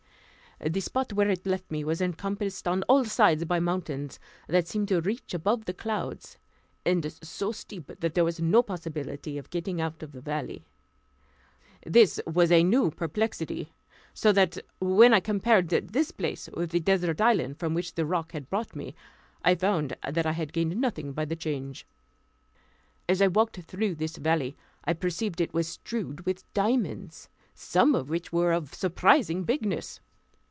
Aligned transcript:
The 0.63 0.79
spot 0.79 1.11
where 1.13 1.31
it 1.31 1.47
left 1.47 1.71
me 1.71 1.83
was 1.83 2.01
encompassed 2.01 2.67
on 2.67 2.83
all 2.83 3.03
sides 3.03 3.45
by 3.45 3.59
mountains, 3.59 4.19
that 4.47 4.67
seemed 4.67 4.89
to 4.89 5.01
reach 5.01 5.33
above 5.33 5.65
the 5.65 5.73
clouds, 5.73 6.37
and 6.85 7.11
so 7.23 7.51
steep 7.51 7.87
that 7.87 8.13
there 8.13 8.23
was 8.23 8.39
no 8.39 8.61
possibility 8.61 9.39
of 9.39 9.49
getting 9.49 9.81
out 9.81 10.03
of 10.03 10.11
the 10.11 10.21
valley. 10.21 10.63
This 11.83 12.19
was 12.31 12.51
a 12.51 12.61
new 12.63 12.91
perplexity; 12.91 13.73
so 14.13 14.31
that 14.33 14.59
when 14.79 15.15
I 15.15 15.19
compared 15.19 15.69
this 15.69 16.11
place 16.11 16.47
with 16.53 16.69
the 16.69 16.79
desert 16.79 17.19
island 17.19 17.57
from 17.57 17.73
which 17.73 17.95
the 17.95 18.05
roc 18.05 18.33
had 18.33 18.47
brought 18.47 18.75
me, 18.75 18.93
I 19.43 19.55
found 19.55 19.95
that 20.07 20.27
I 20.27 20.33
had 20.33 20.53
gained 20.53 20.77
nothing 20.79 21.11
by 21.13 21.25
the 21.25 21.35
change. 21.35 21.87
As 23.09 23.19
I 23.19 23.29
walked 23.29 23.57
through 23.63 23.95
this 23.95 24.15
valley, 24.17 24.55
I 24.85 24.93
perceived 24.93 25.41
it 25.41 25.55
was 25.55 25.67
strewed 25.67 26.23
with 26.27 26.43
diamonds, 26.53 27.29
some 27.55 27.95
of 27.95 28.09
which 28.09 28.31
were 28.31 28.53
of 28.53 28.75
surprising 28.75 29.43
bigness. 29.43 29.99